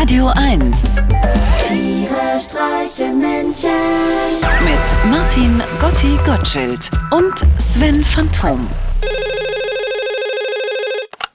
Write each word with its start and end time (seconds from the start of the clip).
Radio 0.00 0.28
1 0.28 0.76
Tiere 1.66 2.38
streichen 2.38 3.18
Menschen. 3.18 3.68
mit 4.62 5.10
Martin 5.10 5.60
Gotti 5.80 6.16
Gottschild 6.24 6.88
und 7.10 7.34
Sven 7.58 8.04
Phantom. 8.04 8.64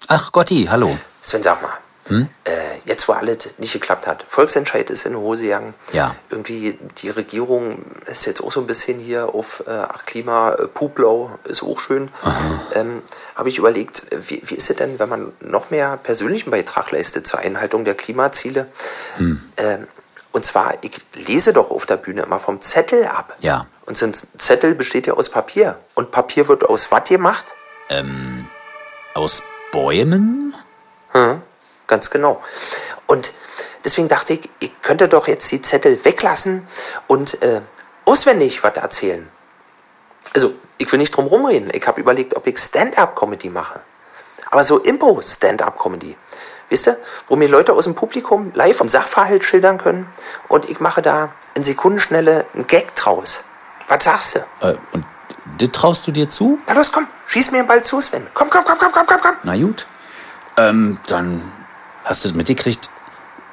Ach 0.08 0.32
Gotti, 0.32 0.66
hallo. 0.70 0.98
Sven, 1.22 1.44
sag 1.44 1.62
mal. 1.62 1.72
Äh, 2.46 2.52
jetzt, 2.86 3.08
wo 3.08 3.14
alles 3.14 3.50
nicht 3.58 3.74
geklappt 3.74 4.08
hat, 4.08 4.26
Volksentscheid 4.28 4.90
ist 4.90 5.06
in 5.06 5.16
Hose 5.16 5.44
gegangen. 5.44 5.74
Ja. 5.92 6.16
Irgendwie 6.30 6.78
die 6.98 7.10
Regierung 7.10 7.84
ist 8.06 8.26
jetzt 8.26 8.44
auch 8.44 8.52
so 8.52 8.60
ein 8.60 8.68
bisschen 8.68 9.00
hier 9.00 9.34
auf 9.34 9.64
äh, 9.68 9.86
Klima, 10.06 10.54
äh, 10.54 10.68
Puplau 10.68 11.32
ist 11.46 11.64
auch 11.64 11.80
schön. 11.80 12.10
Ähm, 12.74 13.02
Habe 13.36 13.50
ich 13.50 13.58
überlegt, 13.58 14.04
wie, 14.12 14.42
wie 14.46 14.56
ist 14.56 14.70
es 14.70 14.76
denn, 14.76 15.00
wenn 15.00 15.10
man 15.10 15.34
noch 15.40 15.70
mehr 15.70 15.98
persönlichen 15.98 16.52
Beitrag 16.52 16.92
leistet 16.92 17.28
zur 17.28 17.40
Einhaltung 17.40 17.86
der 17.86 17.96
Klimaziele? 17.96 18.68
Ähm, 19.58 19.88
und 20.32 20.46
zwar, 20.46 20.76
ich 20.82 21.00
lese 21.14 21.54
doch 21.54 21.70
auf 21.70 21.86
der 21.86 21.98
Bühne 21.98 22.24
immer 22.24 22.40
vom 22.40 22.60
Zettel 22.60 23.06
ab. 23.06 23.36
Ja. 23.40 23.68
Und 23.86 23.98
so 23.98 24.08
ein 24.08 24.14
Zettel 24.38 24.74
besteht 24.74 25.06
ja 25.08 25.14
aus 25.14 25.30
Papier. 25.30 25.78
Und 25.94 26.12
Papier 26.12 26.48
wird 26.48 26.66
aus 26.66 26.92
was 26.92 27.08
gemacht? 27.08 27.54
Aus 29.14 29.44
Bäumen? 29.72 30.56
Hm, 31.12 31.42
ganz 31.94 32.10
genau. 32.10 32.42
Und 33.06 33.34
deswegen 33.86 34.08
dachte 34.08 34.34
ich, 34.34 34.50
ich 34.58 34.82
könnte 34.82 35.08
doch 35.08 35.28
jetzt 35.28 35.52
die 35.52 35.62
Zettel 35.62 36.04
weglassen 36.04 36.68
und 37.06 37.40
äh, 37.44 37.62
auswendig 38.04 38.64
was 38.64 38.76
erzählen. 38.76 39.30
Also, 40.34 40.56
ich 40.80 40.92
will 40.92 40.98
nicht 40.98 41.16
drum 41.16 41.28
rumreden. 41.28 41.70
Ich 41.72 41.86
habe 41.86 42.02
überlegt, 42.02 42.36
ob 42.36 42.48
ich 42.48 42.58
Stand-up-Comedy 42.58 43.50
mache. 43.50 43.82
Aber 44.50 44.64
so 44.64 44.80
Impro-Stand-up-Comedy. 44.80 46.18
Wisst 46.70 46.88
ihr, 46.88 46.98
wo 47.28 47.36
mir 47.36 47.48
Leute 47.48 47.74
aus 47.74 47.84
dem 47.84 47.94
Publikum 47.94 48.52
live 48.56 48.82
einen 48.82 48.90
Sachverhalt 48.90 49.44
schildern 49.46 49.78
können 49.78 50.08
und 50.48 50.68
ich 50.68 50.80
mache 50.80 51.04
da 51.04 51.32
in 51.54 51.62
Sekundenschnelle 51.62 52.48
einen 52.56 52.66
Gag 52.66 52.96
draus. 52.96 53.44
Was 53.88 54.04
sagst 54.04 54.36
du? 54.36 54.68
Äh, 54.68 54.78
und 54.94 55.06
das 55.60 55.70
traust 55.72 56.08
du 56.08 56.12
dir 56.12 56.28
zu? 56.28 56.58
Na 56.66 56.74
los, 56.74 56.92
komm, 56.92 57.06
schieß 57.28 57.52
mir 57.52 57.60
den 57.60 57.68
Ball 57.68 57.84
zu, 57.84 58.02
Sven. 58.02 58.26
Komm, 58.34 58.50
komm, 58.50 58.64
komm, 58.66 58.80
komm, 58.80 58.92
komm, 58.92 59.06
komm, 59.06 59.22
komm. 59.22 59.36
Na 59.44 59.56
gut. 59.56 59.86
Ähm, 60.58 61.00
dann 61.08 61.52
hast 62.04 62.24
du 62.24 62.30
das 62.30 62.36
mitgekriegt 62.36 62.90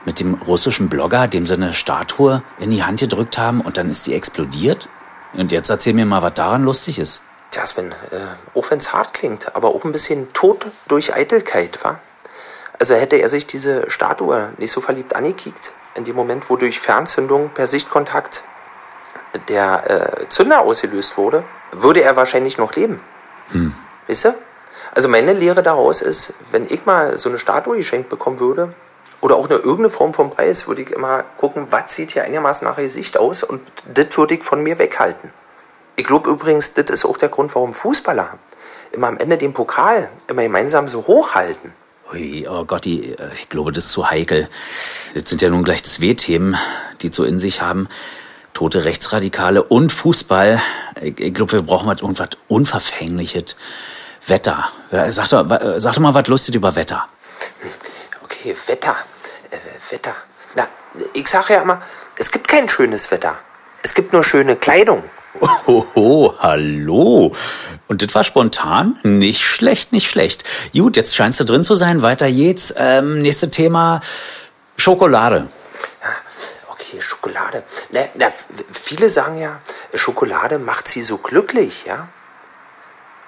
mit 0.05 0.21
dem 0.21 0.35
russischen 0.35 0.89
Blogger, 0.89 1.29
dem 1.29 1.47
sie 1.47 1.55
eine 1.55 1.73
Statue 1.73 2.43
in 2.59 2.71
die 2.71 2.83
Hand 2.83 3.01
gedrückt 3.01 3.39
haben 3.39 3.61
und 3.61 3.77
dann 3.77 3.91
ist 3.91 4.07
die 4.07 4.15
explodiert? 4.15 4.89
Und 5.33 5.53
jetzt 5.53 5.71
erzähl 5.71 5.95
mir 5.95 6.07
mal, 6.07 6.23
was 6.23 6.35
daran 6.35 6.65
lustig 6.65 6.99
ist. 6.99 7.23
Tja, 7.51 7.67
Sven, 7.67 7.93
äh, 8.11 8.27
auch 8.55 8.71
wenn 8.71 8.79
es 8.79 8.93
hart 8.93 9.15
klingt, 9.15 9.55
aber 9.55 9.69
auch 9.69 9.85
ein 9.85 9.93
bisschen 9.93 10.33
tot 10.33 10.67
durch 10.89 11.15
Eitelkeit, 11.15 11.79
wa? 11.83 11.99
Also 12.79 12.95
hätte 12.95 13.17
er 13.17 13.29
sich 13.29 13.47
diese 13.47 13.91
Statue 13.91 14.53
nicht 14.57 14.73
so 14.73 14.81
verliebt 14.81 15.15
angekickt, 15.15 15.73
in 15.95 16.05
dem 16.05 16.17
Moment, 16.17 16.49
wo 16.49 16.57
durch 16.57 16.81
Fernzündung 16.81 17.51
per 17.51 17.67
Sichtkontakt 17.67 18.43
der 19.49 19.91
äh, 20.23 20.29
Zünder 20.29 20.61
ausgelöst 20.61 21.17
wurde, 21.17 21.45
würde 21.73 22.03
er 22.03 22.17
wahrscheinlich 22.17 22.57
noch 22.59 22.75
leben. 22.75 23.01
Wisst 24.07 24.27
ihr? 24.27 24.35
Also 24.93 25.09
meine 25.09 25.33
Lehre 25.33 25.63
daraus 25.63 26.01
ist, 26.01 26.35
wenn 26.51 26.67
ich 26.69 26.87
mal 26.87 27.17
so 27.17 27.29
eine 27.29 27.39
Statue 27.39 27.77
geschenkt 27.77 28.09
bekommen 28.09 28.41
würde, 28.41 28.75
oder 29.21 29.37
auch 29.37 29.51
eine 29.51 29.57
irgendeine 29.57 29.91
Form 29.91 30.15
von 30.15 30.31
Preis, 30.31 30.67
würde 30.67 30.83
ich 30.83 30.91
immer 30.91 31.25
gucken, 31.37 31.67
was 31.71 31.95
sieht 31.95 32.13
hier 32.13 32.25
einigermaßen 32.25 32.67
nach 32.67 32.77
Gesicht 32.77 33.19
aus 33.19 33.43
und 33.43 33.61
das 33.93 34.17
würde 34.17 34.35
ich 34.35 34.43
von 34.43 34.63
mir 34.63 34.79
weghalten. 34.79 35.31
Ich 35.97 36.07
glaube 36.07 36.31
übrigens, 36.31 36.73
das 36.73 36.87
ist 36.89 37.05
auch 37.05 37.19
der 37.19 37.29
Grund, 37.29 37.55
warum 37.55 37.75
Fußballer 37.75 38.39
immer 38.93 39.09
am 39.09 39.19
Ende 39.19 39.37
den 39.37 39.53
Pokal 39.53 40.09
immer 40.27 40.43
gemeinsam 40.43 40.89
so 40.89 41.07
hochhalten. 41.07 41.73
Ui, 42.13 42.49
oh 42.49 42.65
Gotti, 42.65 43.13
äh, 43.13 43.35
ich 43.35 43.49
glaube, 43.49 43.73
das 43.73 43.85
ist 43.85 43.93
zu 43.93 44.11
heikel. 44.11 44.49
Jetzt 45.15 45.29
sind 45.29 45.43
ja 45.43 45.49
nun 45.49 45.63
gleich 45.63 45.85
zwei 45.85 46.15
Themen, 46.15 46.57
die 47.03 47.11
so 47.13 47.25
in 47.25 47.39
sich 47.39 47.63
haben. 47.63 47.89
Tote 48.53 48.85
Rechtsradikale 48.85 49.63
und 49.63 49.93
Fußball. 49.93 50.61
Ich, 51.03 51.21
ich 51.21 51.35
glaube, 51.35 51.53
wir 51.53 51.63
brauchen 51.63 51.89
was, 51.89 52.01
irgendwas 52.01 52.31
Unverfängliches. 52.49 53.57
Wetter. 54.27 54.69
Ja, 54.91 55.11
Sag 55.13 55.29
doch, 55.29 55.49
wa- 55.49 55.81
sag 55.81 55.95
doch 55.95 56.01
mal 56.01 56.15
was 56.15 56.27
Lustiges 56.29 56.57
über 56.57 56.75
Wetter. 56.77 57.09
Okay, 58.23 58.57
Wetter. 58.67 58.97
Äh, 59.51 59.57
Wetter. 59.93 60.15
Na, 60.55 60.67
ich 61.13 61.29
sage 61.29 61.55
ja 61.55 61.63
immer, 61.63 61.83
es 62.17 62.31
gibt 62.31 62.49
kein 62.49 62.69
schönes 62.69 63.11
Wetter. 63.11 63.37
Es 63.83 63.95
gibt 63.95 64.13
nur 64.13 64.23
schöne 64.25 64.57
Kleidung. 64.57 65.05
Hoho, 65.67 66.35
hallo. 66.41 67.33
Und 67.89 68.03
das 68.03 68.15
war 68.15 68.25
spontan? 68.25 68.99
Nicht 69.05 69.43
schlecht, 69.45 69.93
nicht 69.93 70.11
schlecht. 70.11 70.45
Gut, 70.75 70.97
jetzt 70.97 71.15
scheinst 71.15 71.41
du 71.41 71.45
drin 71.45 71.65
zu 71.65 71.77
sein. 71.77 72.03
Weiter 72.03 72.31
geht's. 72.31 72.75
Ähm, 72.77 73.23
nächste 73.23 73.51
Thema. 73.51 74.01
Schokolade. 74.77 75.49
Okay, 76.69 77.01
Schokolade. 77.01 77.63
Na, 77.93 78.01
na, 78.15 78.27
viele 78.73 79.09
sagen 79.11 79.39
ja, 79.39 79.61
Schokolade 79.95 80.59
macht 80.59 80.89
sie 80.89 81.03
so 81.03 81.19
glücklich, 81.19 81.85
ja? 81.87 82.09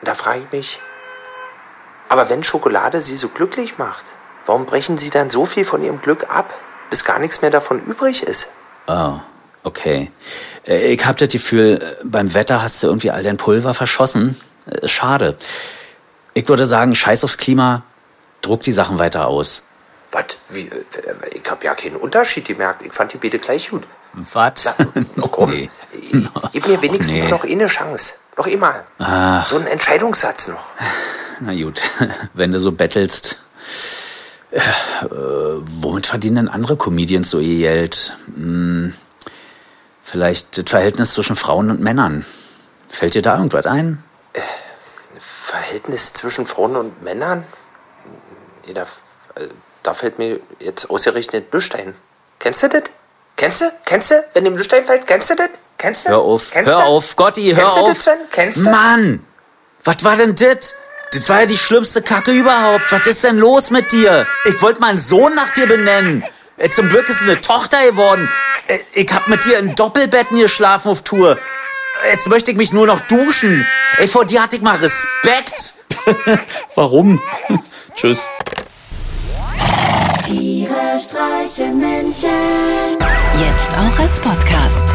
Und 0.03 0.09
da 0.09 0.15
frage 0.15 0.41
ich 0.45 0.53
mich, 0.53 0.81
aber 2.09 2.29
wenn 2.29 2.43
Schokolade 2.45 3.01
sie 3.01 3.17
so 3.17 3.29
glücklich 3.29 3.79
macht, 3.79 4.05
warum 4.47 4.67
brechen 4.67 4.99
sie 4.99 5.11
dann 5.11 5.31
so 5.31 5.47
viel 5.47 5.65
von 5.65 5.83
ihrem 5.85 6.03
Glück 6.03 6.27
ab, 6.29 6.53
bis 6.91 7.05
gar 7.05 7.21
nichts 7.21 7.41
mehr 7.41 7.51
davon 7.53 7.81
übrig 7.85 8.25
ist? 8.25 8.49
Oh, 8.89 9.21
okay. 9.63 10.11
Äh, 10.67 10.93
Ich 10.93 11.07
hab 11.07 11.17
das 11.19 11.29
Gefühl, 11.29 11.79
beim 12.05 12.35
Wetter 12.35 12.61
hast 12.63 12.83
du 12.83 12.89
irgendwie 12.89 13.13
all 13.13 13.23
dein 13.23 13.37
Pulver 13.37 13.75
verschossen. 13.75 14.37
Äh, 14.67 14.89
Schade. 14.89 15.37
Ich 16.35 16.49
würde 16.49 16.67
sagen, 16.67 16.95
scheiß 16.97 17.23
aufs 17.23 17.37
Klima, 17.39 17.85
druck 18.41 18.63
die 18.63 18.73
Sachen 18.73 18.99
weiter 18.99 19.29
aus. 19.29 19.63
Was? 20.11 20.25
Wie? 20.49 20.63
äh, 20.67 20.81
Ich 21.33 21.49
habe 21.49 21.65
ja 21.65 21.75
keinen 21.77 21.95
Unterschied 21.97 22.45
gemerkt. 22.47 22.85
Ich 22.85 22.93
fand 22.93 23.13
die 23.13 23.19
beide 23.19 23.39
gleich 23.39 23.71
gut. 23.71 23.85
Was? 24.15 24.67
Oh 25.21 25.29
komm, 25.29 25.51
Nee. 25.53 25.71
gib 26.53 26.67
mir 26.67 26.83
wenigstens 26.83 27.25
nee. 27.25 27.31
noch 27.31 27.45
eine 27.45 27.69
Chance. 27.69 28.15
Noch 28.43 28.49
immer. 28.49 28.85
Ach. 28.99 29.47
So 29.47 29.55
einen 29.55 29.69
Entscheidungssatz 29.69 30.49
noch. 30.49 30.73
Na 31.39 31.55
gut, 31.55 31.81
wenn 32.35 32.51
du 32.51 32.59
so 32.59 32.73
bettelst. 32.73 33.39
Äh, 34.51 34.59
äh, 34.59 35.61
womit 35.61 36.09
verdienen 36.09 36.35
denn 36.35 36.49
andere 36.49 36.77
Comedians 36.77 37.31
so 37.31 37.39
ihr 37.39 37.61
Geld? 37.61 38.17
Hm, 38.35 38.95
vielleicht 40.03 40.59
das 40.59 40.65
Verhältnis 40.67 41.13
zwischen 41.13 41.37
Frauen 41.37 41.71
und 41.71 41.79
Männern. 41.79 42.27
Fällt 42.89 43.15
dir 43.15 43.23
da 43.23 43.37
irgendwas 43.37 43.65
ein? 43.67 44.03
Verhältnis 45.21 46.13
zwischen 46.13 46.45
Frauen 46.45 46.75
und 46.75 47.01
Männern? 47.01 47.45
Nee, 48.67 48.75
da, 48.75 48.83
äh, 49.37 49.47
da 49.85 49.95
fällt 49.95 50.19
mir 50.19 50.41
jetzt 50.59 50.91
ausgerechnet 50.91 51.55
nichts 51.55 51.77
ein. 51.77 51.95
Kennst 52.41 52.65
du 52.65 52.69
das? 52.69 52.83
Kennst 53.37 53.61
du? 53.61 53.73
Kennst 53.85 54.11
du? 54.11 54.25
Wenn 54.35 54.43
dem 54.43 54.57
Nichts 54.57 54.75
einfällt, 54.75 55.07
kennst 55.07 55.31
du 55.31 55.37
das? 55.37 55.51
Kennst 55.83 56.07
du? 56.07 56.11
Hör 56.11 56.19
auf, 56.21 56.51
Kennst 56.51 56.71
hör 56.73 56.79
du? 56.79 56.85
auf, 56.87 57.17
Gotti, 57.17 57.51
hör 57.55 57.65
Kennst 57.65 57.77
du 57.77 57.81
auf. 57.81 57.89
das, 57.89 58.03
Sven? 58.05 58.19
Kennst 58.31 58.59
du? 58.59 58.63
Mann, 58.71 59.27
was 59.85 60.03
war 60.05 60.17
denn 60.17 60.35
das? 60.35 60.75
Das 61.13 61.29
war 61.29 61.41
ja 61.41 61.47
die 61.47 61.59
schlimmste 61.59 62.01
Kacke 62.01 62.31
überhaupt. 62.31 62.83
Was 62.91 63.07
ist 63.07 63.23
denn 63.25 63.37
los 63.37 63.71
mit 63.71 63.93
dir? 63.93 64.27
Ich 64.47 64.63
wollte 64.63 64.81
meinen 64.81 64.99
Sohn 64.99 65.35
nach 65.35 65.53
dir 65.53 65.67
benennen. 65.67 66.25
Äh, 66.57 66.71
Zum 66.71 66.89
Glück 66.89 67.07
ist 67.09 67.21
es 67.21 67.29
eine 67.29 67.41
Tochter 67.41 67.79
geworden. 67.85 68.29
Äh, 68.69 68.79
Ich 68.95 69.13
hab 69.13 69.29
mit 69.29 69.45
dir 69.45 69.59
in 69.59 69.75
Doppelbetten 69.75 70.39
geschlafen 70.39 70.89
auf 70.89 71.03
Tour. 71.03 71.37
Jetzt 72.11 72.29
möchte 72.29 72.51
ich 72.53 72.57
mich 72.57 72.73
nur 72.73 72.87
noch 72.87 73.01
duschen. 73.09 73.67
Ey, 73.99 74.09
vor 74.09 74.25
dir 74.25 74.43
hatte 74.43 74.57
ich 74.57 74.63
mal 74.63 74.77
Respekt. 74.77 75.75
Warum? 76.77 77.21
Tschüss. 77.95 78.29
Tiere 80.27 80.99
streichen 80.99 81.79
Menschen. 81.79 82.31
Jetzt 83.39 83.73
auch 83.75 83.99
als 83.99 84.19
Podcast. 84.21 84.95